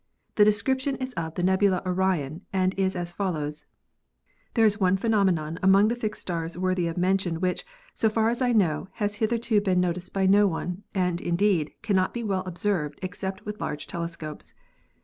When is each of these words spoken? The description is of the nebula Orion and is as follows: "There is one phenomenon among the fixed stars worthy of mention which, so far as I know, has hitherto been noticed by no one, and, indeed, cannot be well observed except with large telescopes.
The 0.33 0.43
description 0.43 0.95
is 0.95 1.13
of 1.13 1.35
the 1.35 1.43
nebula 1.43 1.83
Orion 1.85 2.41
and 2.51 2.73
is 2.73 2.95
as 2.95 3.13
follows: 3.13 3.67
"There 4.55 4.65
is 4.65 4.79
one 4.79 4.97
phenomenon 4.97 5.59
among 5.61 5.89
the 5.89 5.95
fixed 5.95 6.23
stars 6.23 6.57
worthy 6.57 6.87
of 6.87 6.97
mention 6.97 7.39
which, 7.39 7.63
so 7.93 8.09
far 8.09 8.29
as 8.29 8.41
I 8.41 8.51
know, 8.51 8.87
has 8.93 9.17
hitherto 9.17 9.61
been 9.61 9.79
noticed 9.79 10.11
by 10.11 10.25
no 10.25 10.47
one, 10.47 10.81
and, 10.95 11.21
indeed, 11.21 11.73
cannot 11.83 12.15
be 12.15 12.23
well 12.23 12.41
observed 12.47 12.97
except 13.03 13.45
with 13.45 13.61
large 13.61 13.85
telescopes. 13.85 14.55